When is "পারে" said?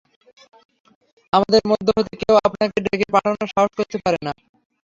4.03-4.19